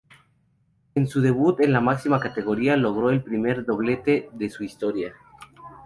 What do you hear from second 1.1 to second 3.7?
debut en la máxima categoría, logró el primer